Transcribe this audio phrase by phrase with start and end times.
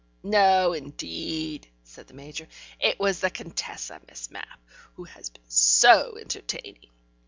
[0.23, 2.47] "No, indeed!" said the Major.
[2.79, 4.59] "It was the Contessa, Miss Mapp,
[4.95, 6.89] who has been so entertaining."